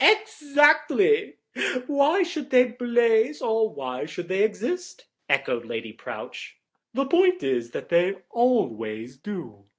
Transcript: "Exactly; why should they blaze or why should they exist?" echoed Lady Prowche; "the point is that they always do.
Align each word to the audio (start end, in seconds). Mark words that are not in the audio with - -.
"Exactly; 0.03 1.35
why 1.85 2.23
should 2.23 2.49
they 2.49 2.63
blaze 2.63 3.39
or 3.39 3.69
why 3.69 4.07
should 4.07 4.29
they 4.29 4.41
exist?" 4.43 5.05
echoed 5.29 5.63
Lady 5.63 5.93
Prowche; 5.93 6.53
"the 6.91 7.05
point 7.05 7.43
is 7.43 7.69
that 7.69 7.89
they 7.89 8.15
always 8.31 9.15
do. 9.17 9.63